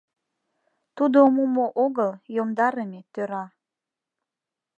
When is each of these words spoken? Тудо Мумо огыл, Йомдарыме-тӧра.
Тудо 0.97 1.19
Мумо 1.35 1.65
огыл, 1.83 2.11
Йомдарыме-тӧра. 2.35 3.45